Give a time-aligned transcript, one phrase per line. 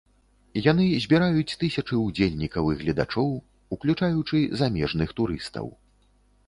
[0.71, 3.29] Яны збіраюць тысячы ўдзельнікаў і гледачоў,
[3.79, 5.65] уключаючы замежных турыстаў.